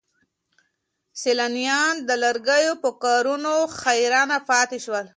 [1.21, 5.05] سیلانیان د لرګیو په کارونو حیران پاتې شول.